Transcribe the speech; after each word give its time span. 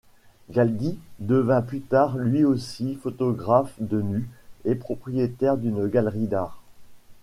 Galdi 0.49 0.97
devint 1.19 1.61
plus 1.61 1.81
tard 1.81 2.17
lui 2.17 2.43
aussi 2.43 2.95
photographe 2.95 3.75
de 3.79 4.01
nus 4.01 4.27
et 4.65 4.73
propriétaire 4.73 5.57
d’une 5.57 5.85
galerie 5.87 6.25
d’art. 6.25 6.59